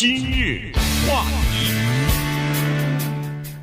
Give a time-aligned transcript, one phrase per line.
[0.00, 0.70] 今日
[1.08, 1.72] 话题，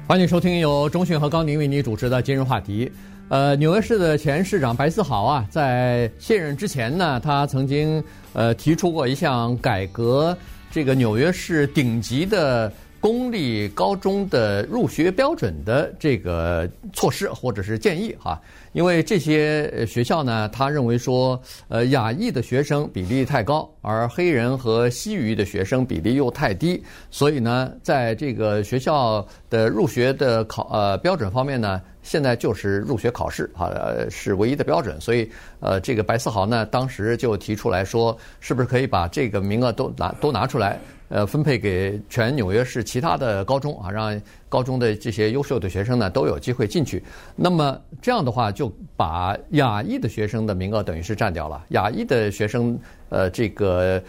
[0.06, 2.92] 欢迎收听由中讯和高宁为你主持的今日话题。
[3.30, 8.04] 呃，纽约市的前市长白思豪啊，在卸任之前呢，他曾经
[8.34, 10.38] 呃提出过一项改革
[10.70, 12.70] 这个纽约市顶级的。
[13.06, 18.42] 公立高中的入学标准的这个措施或者是建议哈，
[18.74, 33.70] 因为这些学校呢，他认为说，呃，亚裔的学生比例太高，而黑人和西语的学生比例又太低，所以呢，在这个学校的入学的考呃标准方面呢，现在就是入学考试啊，
[34.10, 35.30] 是唯一的标准，所以
[35.60, 40.80] 呃，这个白思豪呢，当时就提出来说，是不是可以把这个名额都拿都拿出来？
[41.10, 44.20] 呃，分配给全纽约市其他的高中啊，让
[44.50, 47.04] 高中的这些优秀的学生呢都有机会进去。
[47.36, 51.64] 那么这样的话，就把亚裔的学生的名额等于是占掉了。
[51.70, 52.78] 亚裔的学生，
[53.10, 54.02] 呃，这个。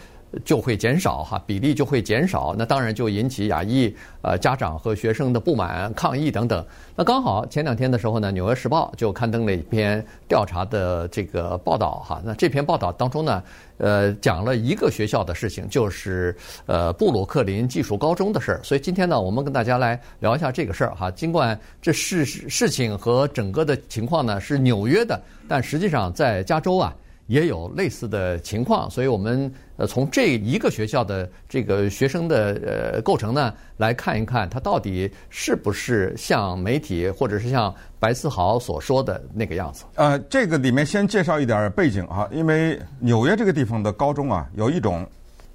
[0.44, 6.64] 就会减少哈，比例就会减少，那当然就引起亚裔呃家长和学生的不满、抗议等等。
[6.94, 12.20] 那刚好前两天的时候呢，《纽约时报》就刊登了一篇调查的这个报道哈。
[12.24, 13.42] 那这篇报道当中呢，
[13.78, 18.60] 呃，讲了一个学校的事情，就是呃布鲁克林技术高中的事儿。
[18.62, 21.10] 所以今天呢，我们跟大家来聊一下这个事儿哈。
[21.10, 26.94] 尽管这事事情和整个的情况呢是纽约的，但实际上在加州啊。
[27.26, 39.84] 也有类似的情况，所以我们呃从这一个学校的这个学生的呃构成呢来看一看，它到底是不是像媒体或者是像白思豪所说的那个样子？
[39.96, 45.06] 呃，这个里面先介绍一点背景哈，因为纽约这个地方的高中啊，有一种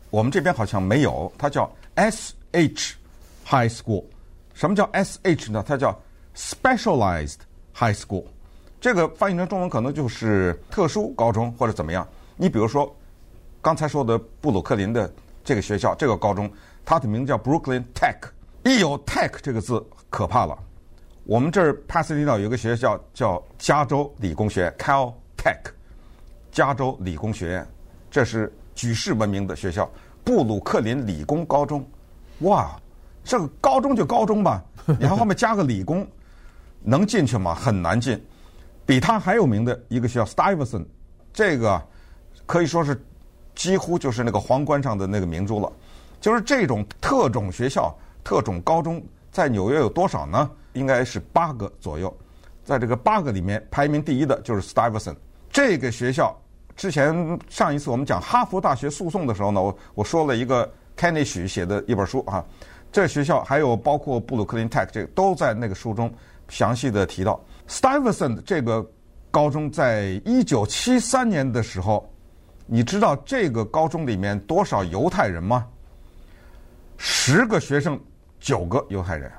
[0.10, 2.96] 我们这边好像没有，它叫 S H
[3.46, 4.04] High School。
[4.54, 5.64] 什么叫 S H 呢？
[5.66, 5.98] 它叫
[6.36, 7.38] Specialized
[7.74, 8.26] High School。
[8.82, 12.06] 这个翻译成中文可能就是特殊高中或者怎么样。
[12.36, 12.94] 你比如说，
[13.62, 15.10] 刚才说的布鲁克林的
[15.44, 16.52] 这个学校，这个高中，
[16.84, 18.18] 它的名字叫 Brooklyn Tech。
[18.64, 20.58] 一有 Tech 这个字，可怕了。
[21.26, 25.72] 我们这儿帕斯蒂岛有个学校叫加州理工学 （Cal Tech），
[26.52, 27.68] 加州理工学院，
[28.10, 29.88] 这是举世闻名的学校。
[30.24, 31.86] 布鲁克林理工高中，
[32.40, 32.76] 哇，
[33.24, 34.64] 这个高中就高中吧，
[35.00, 36.08] 然后后面加个理工，
[36.82, 37.54] 能进去吗？
[37.54, 38.20] 很难进。
[38.86, 40.86] 比他还有名的一个学校 Stuyvesant，
[41.32, 41.82] 这个
[42.46, 43.02] 可以说是
[43.56, 45.72] 几乎就是那个皇冠上的那个明珠了。
[46.20, 50.50] 就是这种特种学校、特种高中，在纽约有多少呢？
[50.74, 52.16] 应该是八个左右。
[52.64, 55.16] 在这个八个里面，排名第一的就是 Stuyvesant。
[55.50, 56.40] 这个学校
[56.76, 62.44] 之前上一次我们讲哈佛大学诉讼的时候呢，我我说了一个 Kanish 写的一本书啊。
[62.92, 66.14] 这学校还有包括布鲁克林 Tech 这个都在那个书中
[66.50, 67.40] 详细的提到。
[67.72, 68.86] Stuyvesant 这个
[69.32, 72.14] 高中在一九七三年的时候，
[72.66, 75.66] 你知道这个高中里面多少犹太人吗？
[76.98, 77.98] 十个学生
[78.42, 79.32] 九个犹太人，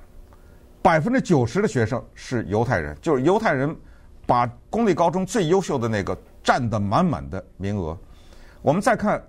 [0.80, 3.76] 百分之九十的学生是犹太人，就是犹太人
[4.24, 7.94] 把公立高中最优秀的那个占得满满的名额。
[8.62, 9.22] 我们再看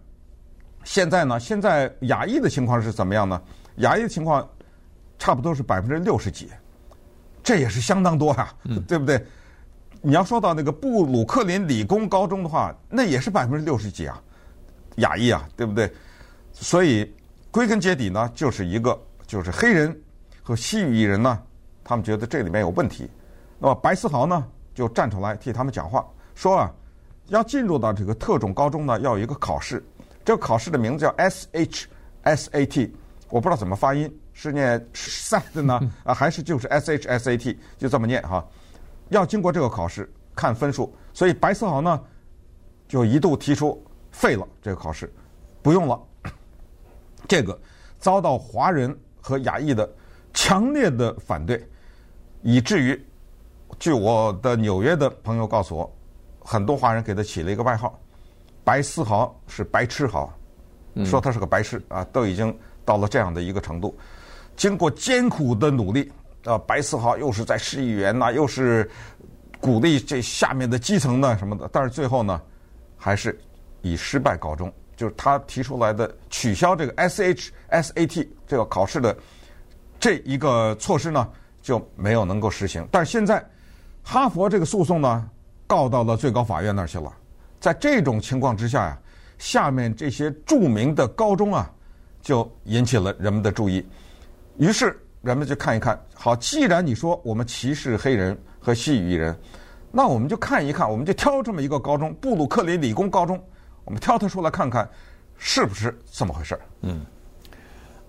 [0.85, 3.41] 现在呢，现在亚裔的情况是怎么样呢？
[3.79, 4.49] 亚裔的情况
[5.19, 6.47] 差不多是百分之六十几。
[7.43, 8.55] 这也是相当多啊，
[8.87, 9.23] 对不对？
[10.01, 14.21] 你要说到那个布鲁克林理工高中的话，那也是百分之六十几啊，
[14.97, 15.91] 亚裔啊，对不对？
[16.51, 17.13] 所以
[17.51, 19.97] 归根结底呢，就是一个就是黑人
[20.41, 21.41] 和西语裔人呢，
[21.83, 23.09] 他们觉得这里面有问题。
[23.59, 26.05] 那么白思豪呢，就站出来替他们讲话，
[26.35, 26.71] 说啊，
[27.27, 29.83] 要进入到这个特种高中呢，要有一个考试，
[30.25, 31.87] 这个考试的名字叫 S H
[32.23, 32.93] S A T，
[33.29, 34.13] 我不知道怎么发音。
[34.33, 38.45] 是念 SAT 呢 啊，还是就是 SHSAT 就这么念哈？
[39.09, 42.01] 要经过这个考试看分数，所以白思豪呢
[42.87, 45.11] 就一度提出废了这个考试，
[45.61, 46.01] 不用了。
[47.27, 47.57] 这个
[47.99, 49.89] 遭到华人和亚裔的
[50.33, 51.63] 强烈的反对，
[52.41, 53.05] 以至于
[53.79, 55.95] 据我的纽约的朋友告诉我，
[56.39, 57.99] 很多华人给他起了一个外号：
[58.63, 60.33] 白思豪是白痴豪，
[61.05, 63.95] 说他是个白痴啊，都已经到了这样的一个程度。
[64.55, 66.11] 经过艰苦的努力，
[66.45, 68.89] 啊，白思豪又是在市议员呐，又是
[69.59, 72.41] 鼓励这下面的基层呢什么的，但是最后呢，
[72.97, 73.39] 还是
[73.81, 74.71] 以失败告终。
[74.95, 79.17] 就是他提出来的取消这个 SHSAT 这个考试的
[79.99, 81.27] 这一个措施呢，
[81.63, 82.87] 就没有能够实行。
[82.91, 83.43] 但是现在
[84.03, 85.27] 哈佛这个诉讼呢，
[85.65, 87.11] 告到了最高法院那儿去了。
[87.59, 88.97] 在这种情况之下呀，
[89.39, 91.69] 下面这些著名的高中啊，
[92.21, 93.83] 就引起了人们的注意。
[94.57, 99.35] 于是人们就看一看，好，既然你说我们歧视黑人和西语人，
[99.91, 103.41] 那我们就看一看，我们就挑这么一个高中——布鲁克林理工高中，
[103.85, 104.87] 我们挑它出来看看，
[105.37, 106.61] 是不是这么回事儿？
[106.81, 107.05] 嗯，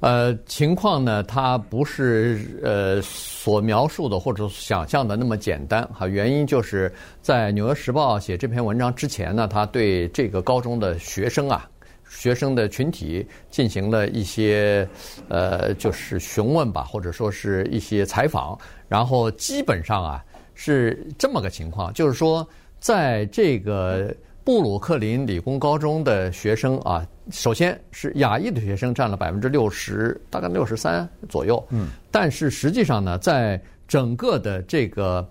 [0.00, 6.06] 呃，情况呢，它不是呃所描述的或者想象的那么简单哈。
[6.06, 6.92] 原因就是
[7.22, 11.68] 在《纽约时报》写这篇文章之前呢，他对这个高中的学生啊，
[12.16, 14.88] 学生的群体进行了一些
[15.28, 18.58] 呃，就是询问吧，或者说是一些采访，
[18.88, 20.24] 然后基本上啊
[20.54, 22.46] 是这么个情况，就是说
[22.80, 24.14] 在这个。
[24.44, 31.66] 布鲁克林理工高中的学生啊，首先是亚裔的学生占了百分之六十，大概六十三左右。
[31.70, 33.58] 嗯，但是实际上呢，在
[33.88, 35.26] 整个的这个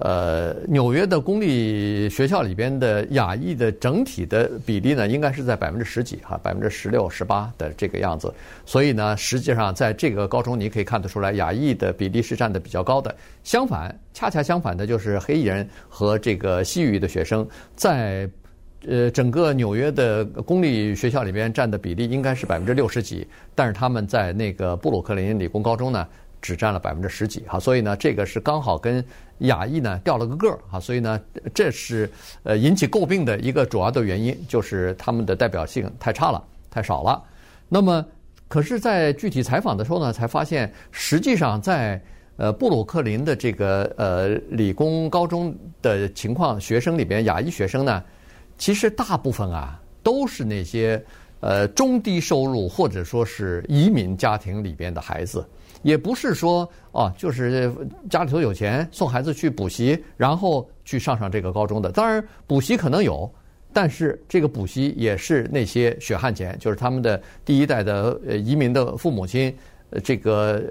[0.00, 8.32] 呃纽约的公立学校里边的亚裔的整体的比例呢，应该是在百分之十几哈，百分之十六、十八的这个样子。
[8.64, 13.14] 所以呢，实际上在这个高中你可以看得出来，亚裔的比例是占的比较高的。
[13.44, 18.28] 相反，恰恰相反的就是黑人和这个西语的学生在。
[18.88, 26.06] 呃，整个纽约的公立学校里边占的比例应该是百分之六十几，但是他们在那个布鲁克林理工高中呢，
[26.40, 29.04] 只占了百分之十几哈，所以呢，这个是刚好跟
[29.38, 31.20] 亚裔呢掉了个个儿哈，所以呢，
[31.52, 32.10] 这是
[32.42, 37.22] 呃引起诟病的一个主要的原因，就是他们的代表性太差了，太少了。
[37.68, 38.04] 那么，
[38.48, 42.00] 可是，在具体采访的时候呢，才发现，实际上在
[42.36, 48.02] 呃布鲁克林的这个呃理工高中的情况，学生里边亚裔学生呢。
[48.58, 51.04] 其实大部分啊都是那些
[51.40, 55.46] 呃中低收入或者说是移民家庭里边的孩子，
[55.82, 57.72] 也不是说哦就是
[58.10, 61.90] 家里头有钱送孩子去补习，然后去上上这个高中的。
[61.90, 63.30] 当然补习可能有，
[63.72, 69.54] 但是这个补习也是那些血汗钱，就是他们的第一代的呃移民的父母亲，
[70.02, 70.62] 这个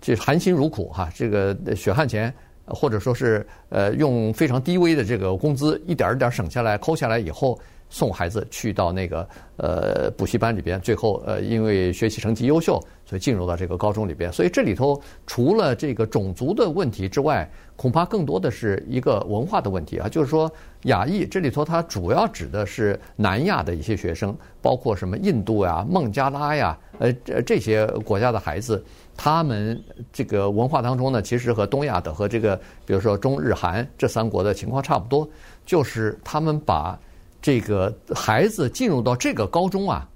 [0.00, 2.32] 这含辛茹苦哈，这个血汗钱。
[2.64, 7.58] 或者说是呃用非常低微的这个工资一点一点省下来抠下来以后
[7.92, 9.28] 送孩子去到那个
[9.58, 14.32] 呃补习班里边，最后呃因为学习成绩优秀，所以进入到这个高中里边。
[14.32, 17.46] 所以这里头除了这个种族的问题之外，
[17.76, 20.50] 恐怕更多的是一个文化的问题啊，就是说
[20.84, 28.82] 亚裔这里头它主要指的是南亚的一些学生，包括什么印度呀、孟加拉呀，呃这这些国家的孩子。
[29.14, 29.78] 他们
[30.10, 32.56] 这个文化当中呢，其实和东亚的和这个，
[32.86, 35.28] 比如说中日韩这三国的情况差不多，
[35.66, 36.98] 就是他们把
[37.42, 40.08] 这个孩子进入到这个高中啊，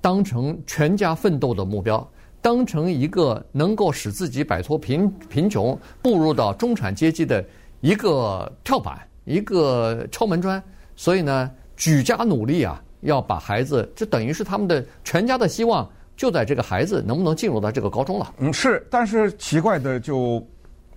[0.00, 2.08] 当成全家奋斗的目标，
[2.40, 7.44] 当成一个能够使自己摆脱贫贫穷、步入到中产阶级的
[7.80, 10.62] 一个跳板、一个敲门砖。
[10.94, 15.86] 所以呢，举家努力啊，要把孩子，这等于是他们的全家的希望。
[16.16, 18.34] 就在这个孩子能不能进入到这个高中了？
[18.40, 20.46] 嗯，是，但是奇怪的就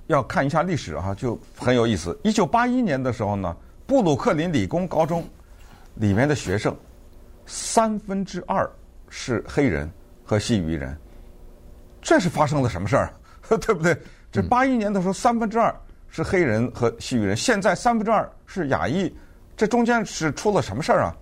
[0.08, 2.20] 要看一下历史哈，就很有意思。
[2.24, 3.56] 一九八一年的时候呢，
[3.88, 5.24] 布鲁克林理工高中
[5.96, 6.76] 里面的学生
[7.46, 8.70] 三分之二
[9.10, 9.90] 是黑人
[10.24, 10.98] 和西语人，
[12.02, 13.14] 这是发生了什么事儿？
[13.62, 13.98] 对不对？
[14.32, 15.74] 这八一年的时候三分之二
[16.08, 19.14] 是黑人和西语人，现在三分之二是亚裔，
[19.56, 21.16] 这中间是出了什么事儿啊？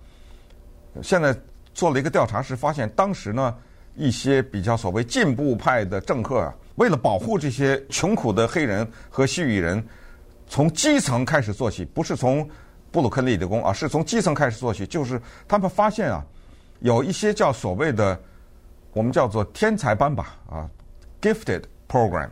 [1.02, 1.36] 现在
[1.74, 3.54] 做了一个调查，是发现当时呢。
[3.94, 9.86] 一些比较所谓进步派的政客啊，为了保护这些穷苦的黑人和西语人，
[10.46, 12.48] 从基层开始做起，不是从
[12.92, 14.86] 布鲁克林理工啊，是从基层开始做起。
[14.86, 16.24] 就是他们发现啊，
[16.80, 18.16] 有一些叫所谓的
[18.92, 20.68] 我们叫做天才班吧，啊
[21.20, 22.28] ，gifted program，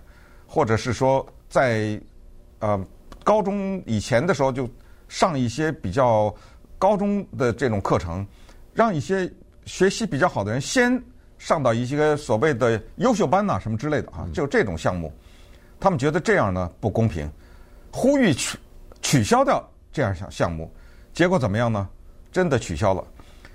[0.47, 2.01] 或者是说在
[2.59, 2.79] 呃
[3.25, 4.69] 高中以前的时候就
[5.09, 6.33] 上一些比较
[6.79, 8.27] 高中的这种课程，
[8.75, 9.29] 让一些
[9.65, 11.03] 学习比较好的人先。
[11.41, 15.11] 上到一些所谓的优秀班呐，什么之类的啊，就这种项目，
[15.81, 17.27] 他们觉得这样呢不公平，
[17.91, 18.59] 呼吁取
[19.01, 20.71] 取消掉这样项项目，
[21.13, 21.89] 结果怎么样呢？
[22.33, 23.05] 真的取消了。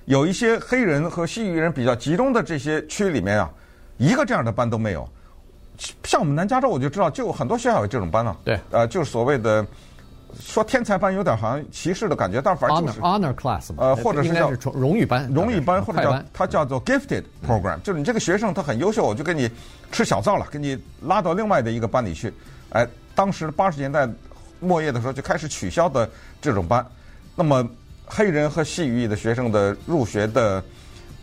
[0.05, 3.49] 有一些黑人和西域人比较集中的这些区里面啊，
[3.97, 5.07] 一个这样的班都没有。
[6.03, 8.35] 像我们南加州，我就知道，就有很多学校有这种班啊。
[8.43, 9.65] 对，呃，就是所谓的。
[10.37, 19.49] 说天才班有点好像歧视的感觉，但反正就是 honor class 呃，或者是叫荣誉班，荣誉班或者叫它叫做 gifted program，就是你这个学生他很优秀，我就给你
[19.93, 22.33] 吃小灶了，给你拉到另外的一个班里去。
[22.71, 24.05] 哎，当时八十年代
[24.65, 26.09] 末叶的时候就开始取消的
[26.41, 26.85] 这种班，
[27.35, 27.65] 那么
[28.05, 30.63] 黑人和西语裔的学生的入学的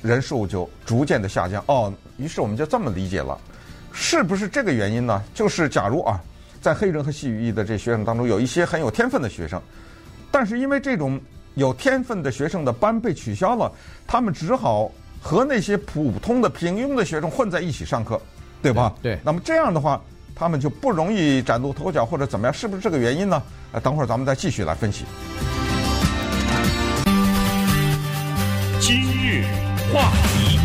[0.01, 1.63] 人数就逐渐的下降。
[1.67, 3.39] 哦，于是我们就这么理解了，
[3.93, 5.23] 是不是这个原因呢？
[5.35, 6.21] 就是假如啊。
[6.61, 9.61] 在黑人和西语裔的这学生当中，有一些很有天分的学生，
[10.31, 11.21] 但是因为这种
[11.55, 13.73] 有天分的学生的班被取消了，
[14.07, 14.89] 他们只好
[15.21, 18.23] 和那些普通的平庸的学生混在一起上课，
[18.63, 18.95] 对吧？
[19.03, 19.19] 对。
[19.25, 20.01] 那么这样的话，
[20.35, 22.53] 他们就不容易崭露头角或者怎么样？
[22.53, 23.43] 是不是这个原因呢？
[23.73, 25.05] 呃，等会儿咱们再继续来分析。
[28.81, 29.45] 今日
[29.93, 30.59] 话题。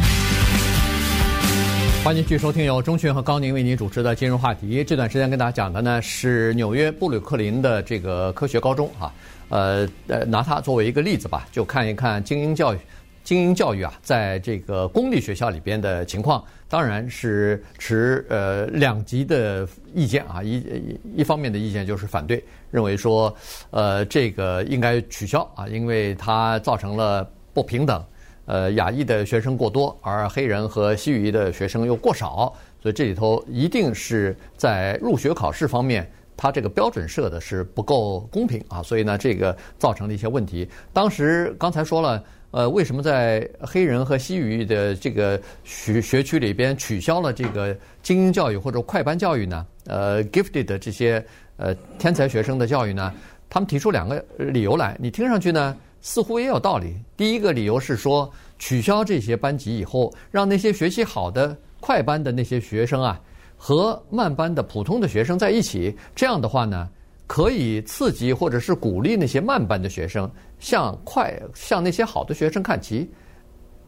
[2.03, 4.81] 欢迎继续收听由钟迅和高宁为您主持的今日话题。
[4.83, 9.13] 这段时间跟大家讲的呢是纽约布鲁克林的这个科学高中啊，
[9.50, 12.77] 呃呃，拿它作为一个例子吧，就看一看精英教育、
[13.25, 20.43] 精英教育啊，在这个公立学校里边的情况，当然是持呃两极的意见啊。
[20.43, 23.36] 一一方面的意见就是反对，认为说
[23.71, 28.03] 呃这个应该取消啊，因为它造成了不平等。
[28.45, 40.65] 呃，亚裔的学生过多，而黑人和西语裔的学生又过少，所以这里头一定是在入学考试方面，它这个标准设的是不够公平啊，所以呢，这个造成了一些问题。
[40.93, 49.66] 当时刚才说了，呃，为什么在黑人和西语的这个学学区里边取消了这个精英教育或者快班教育呢？
[49.86, 51.24] 呃，gifted 的这些
[51.58, 53.13] 呃天才学生的教育呢？
[53.50, 55.75] 他们提出两个理由来，你听上去呢？
[56.01, 56.96] 似乎也有道理。
[57.18, 63.20] 第一个理由是说，取消这些班级以后，让那些学习好的快班的那些学生啊，
[63.58, 66.88] 和慢班的普通的学生在一起，这样的话呢，
[67.27, 73.07] 可以刺激或者是鼓励那些慢班的学生向快向那些好的学生看齐。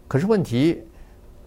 [0.08, 0.78] 可是问题，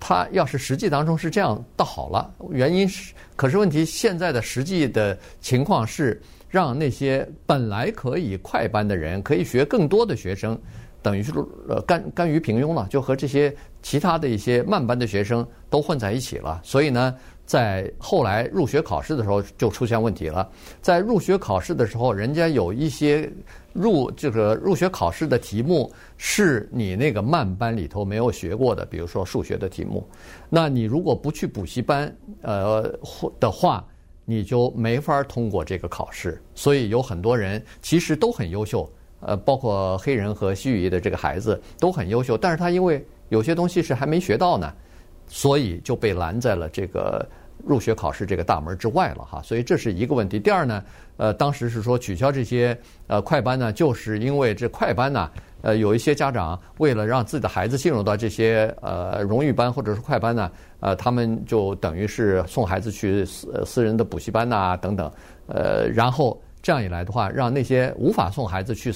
[0.00, 2.34] 他要是实际当中是这样，倒好了。
[2.50, 6.20] 原因是，可是问题现在的实际的情况是。
[6.52, 10.60] 让那些本来可以快班的人，可以学更多的学生，
[11.00, 11.32] 等于是
[11.66, 16.60] 呃甘甘于平庸了，就和这些其他的一些慢班的学生都混在一起了。
[16.62, 17.16] 所以呢，
[17.52, 20.50] 在后来入学考试的时候就出现问题了。
[20.80, 23.30] 在入学考试的时候，人家有一些
[23.74, 30.08] 入这个入学考试的题目是你那个慢班里头没有学过的，比如说数学的题目，
[30.48, 32.98] 那你如果不去补习班呃
[33.38, 33.84] 的话。
[34.24, 44.72] 你就没法通过这个考试，所以有很多人其实都很优秀，呃，包括黑人和西语的这个孩子都很优秀，但是他因为有些东西是还没学到呢，
[45.26, 47.28] 所以就被拦在了这个
[47.64, 49.40] 入学考试这个大门之外了哈。
[49.42, 50.38] 所以这是一个问题。
[50.38, 50.82] 第二呢，
[51.16, 52.76] 呃，当时是说取消这些
[53.06, 55.30] 呃快班呢，就是因为这快班呢。
[55.64, 60.50] 呃，有一些家长为了让自己的孩子进入到这些呃荣誉班或者是快班呢，
[60.80, 65.08] 呃，他们就等于是送孩子去私私人的补习班呐、等等，
[65.46, 68.92] 呃，然后这样一来的话，让那些无法送孩子去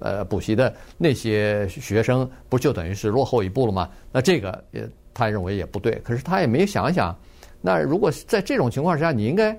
[0.00, 3.88] 呃补习的那些学生，不就等于是落后一步了吗？
[4.10, 4.84] 那这个也
[5.14, 7.16] 他认为也不对，可是他也没想想，
[7.60, 9.58] 那如果在这种情况之下，你应该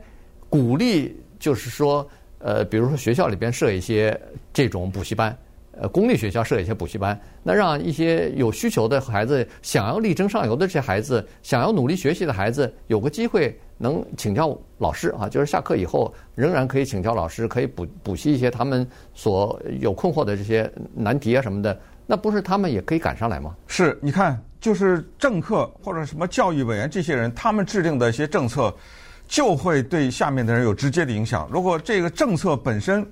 [0.49, 2.07] 鼓励，就是说，
[2.39, 4.19] 呃，比如说学校里边设一些
[4.53, 5.37] 这种补习班。
[5.81, 21.79] 呃，公立学校设一些补习班，那让一些有需求的孩子，想要力争上游的这些孩子，想要努力学习的孩子，有个机会能请教老师啊，就是下课以后仍然可以请教老师，可以补补习一些他们所有困惑的这些难题啊什么的，
[22.11, 23.55] 那不是他们也可以赶上来吗？
[23.67, 28.73] 是，你看，就是政客或者什么教育委员这些人，他们制定的一些政策，
[29.27, 31.47] 就会对下面的人有直接的影响。
[31.51, 33.07] 如果这个政策本身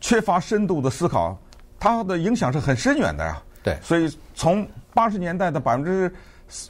[0.00, 1.40] 缺乏深度的思考，
[1.78, 6.12] 它的影响是很深远的呀，对，所以从八十年代的百分之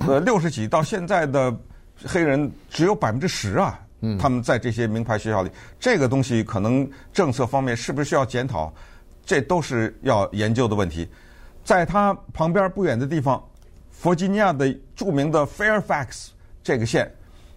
[0.06, 1.56] 呃六十几到现在的
[2.04, 5.50] 黑人只有百分之十啊，嗯，他们在这些名牌学校里，
[5.80, 8.70] 这个东西可能政策方面是不是需要检讨，
[9.24, 11.08] 这都是要研究的问题。
[11.64, 13.42] 在它旁边不远的地方，
[13.90, 16.28] 弗吉尼亚的著名的 Fairfax
[16.62, 17.10] 这个县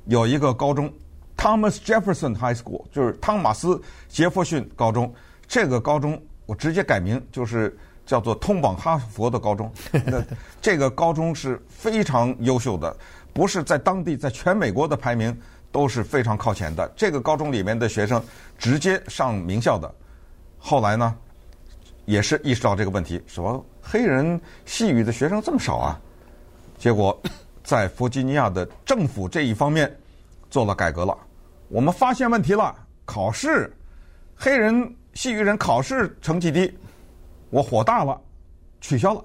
[0.05, 0.91] 有一个高中
[1.37, 5.13] ，Thomas Jefferson High School，就是汤马斯杰弗逊高中，
[5.47, 6.21] 这个高中。
[6.47, 9.73] 我直接改名，就是叫做通往哈佛的高中。
[10.05, 10.23] 那
[10.61, 12.95] 这个高中是非常优秀的，
[13.33, 15.35] 不是在当地，在全美国的排名
[15.71, 16.87] 都是非常靠前的。
[16.95, 18.23] 这个高中里面的学生
[18.59, 19.91] 直接上名校的。
[20.59, 21.17] 后来呢，
[22.05, 26.01] 也是意识到这个问题，说黑人西语的学生这么少啊，
[26.77, 27.17] 结果
[27.63, 29.95] 在弗吉尼亚的政府这一方面
[30.49, 31.15] 做了改革了。
[31.69, 32.75] 我们发现问题了，
[33.05, 33.71] 考试
[34.35, 34.93] 黑人。
[35.15, 36.77] 西语人考试成绩低，
[37.49, 38.19] 我火大了，
[38.81, 39.23] 取消了，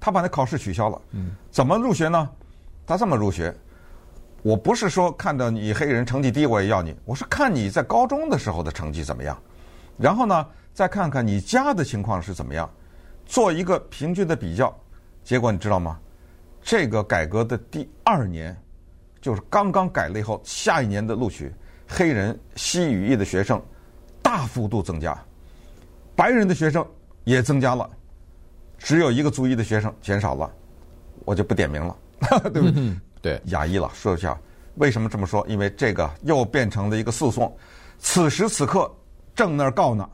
[0.00, 1.02] 他把那考试取消了。
[1.10, 2.26] 嗯，怎么入学呢？
[2.86, 3.54] 他这么入学，
[4.40, 9.38] 我不是说看到你黑人成绩低我也要你，我是看你在高中的时候的成绩怎么样，
[9.98, 12.66] 然后呢，再看看你家的情况是怎么样，
[13.30, 14.76] 做一个平均的比较。
[15.22, 16.00] 结果你知道吗？
[16.60, 18.54] 这个改革的第二年，
[19.20, 21.52] 就是刚刚改了以后，下一年的录取
[21.86, 23.62] 黑人西语裔的学生。
[24.20, 25.16] 大幅度增加，
[26.14, 26.86] 白人的学生
[27.24, 27.88] 也增加了，
[28.78, 30.52] 只有一个族裔的学生减少了，
[31.24, 31.96] 我就不点名了，
[32.52, 32.72] 对不对？
[32.76, 33.90] 嗯、对，亚裔了。
[33.94, 34.38] 说一下
[34.74, 35.44] 为什么这么说？
[35.48, 37.56] 因为这个又变成了一个诉讼，
[37.98, 38.92] 此时此刻
[39.34, 40.08] 正那儿告呢。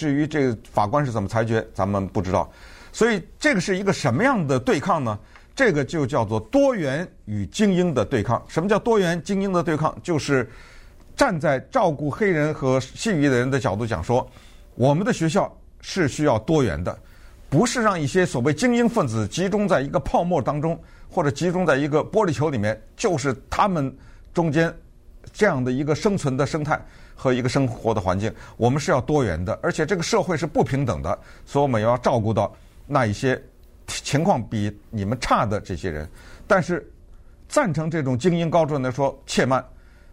[0.00, 2.50] 至于这个法官是怎么裁决，咱们不知道。
[2.90, 5.18] 所以这个是一个什么样的对抗呢？
[5.54, 8.42] 这个就叫做多元与精英的对抗。
[8.48, 9.94] 什么叫多元精英的对抗？
[10.02, 10.50] 就是
[11.14, 14.26] 站在照顾黑人和西裔的人的角度讲说，
[14.74, 16.98] 我们的学校是需要多元的，
[17.50, 20.80] 不是让一些所谓精英分子集中在一个泡沫当中，
[21.10, 23.94] 或者集中在一个玻璃球里面，就是他们
[24.32, 24.74] 中间
[25.32, 26.80] 这样的一个生存的生态
[27.14, 28.32] 和一个生活的环境。
[28.56, 32.54] 我们是要多元的，而且这个社会是不平等的，所以我们要照顾到
[32.86, 33.40] 那一些。
[33.92, 36.08] 情况比你们差的这些人，
[36.46, 36.88] 但是
[37.48, 39.64] 赞成这种精英高中的说，且慢，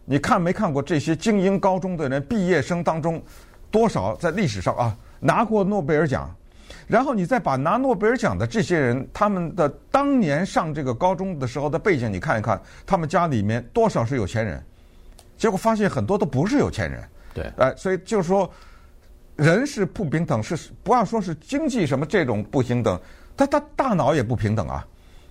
[0.03, 3.21] 你看没看过这些精英高中的人毕业生当中，
[3.69, 6.35] 多少在历史上啊拿过诺贝尔奖，
[6.87, 14.65] 然后你再把拿诺贝尔奖的这些人他们的当年上这个高中的时候的背景你看一看，他们家里面多少是有钱人，
[15.37, 17.03] 结果发现很多都不是有钱人，
[17.33, 18.51] 对，哎，所以就是说，
[19.35, 22.99] 人是不平等，是不要说是经济什么这种不平等。
[23.37, 24.85] 他他大脑也不平等啊，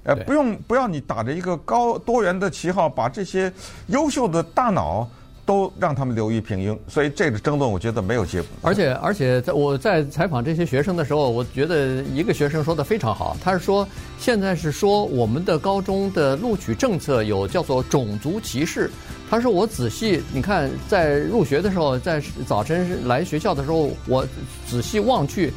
[0.05, 3.53] 呃，不用不要你打着一个高多元的旗号，把这些
[3.89, 5.09] 优秀的大脑
[5.47, 8.49] 都让他们流于平庸，所以这个争论我觉得没有结果。
[8.63, 13.89] 而且而且在我在采访这些学生的时候，我觉得一个学生说的非常好，他是说
[14.19, 18.91] 现在是说我们的高中的录取政策有叫做种族歧视。
[19.31, 24.27] 他说我仔细你看在入学的时候，在早晨来学校的时候，我
[24.67, 25.53] 仔细望去。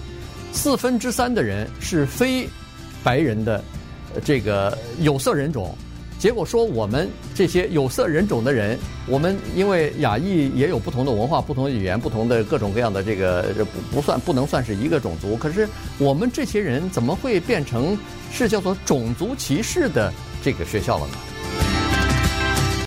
[0.51, 2.49] 四分之三的人是非
[3.03, 3.63] 白人的
[4.25, 5.77] 这个有色人种，
[6.19, 13.43] 结果说我们这些有色人种的人，我们因为亚裔也有不同的文化、不同的语言、不同的各种各样的这个
[13.89, 15.65] 不不算不能算是一个种族，可是
[15.97, 17.97] 我们这些人怎么会变成
[18.33, 21.13] 是叫做种族歧视的这个学校了呢？